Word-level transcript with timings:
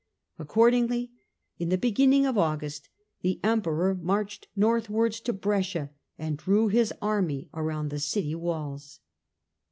Accordingly 0.39 1.11
in 1.59 1.69
the 1.69 1.77
beginning 1.77 2.25
of 2.25 2.35
August 2.35 2.89
the 3.21 3.39
Emperor 3.43 3.93
marched 3.93 4.47
northwards 4.55 5.19
to 5.19 5.31
Brescia 5.31 5.91
and 6.17 6.37
drew 6.39 6.69
his 6.69 6.91
army 7.03 7.49
around 7.53 7.89
the 7.89 7.99
city 7.99 8.33
walls. 8.33 8.99